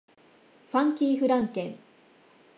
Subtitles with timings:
[0.71, 1.79] ファンキーフランケン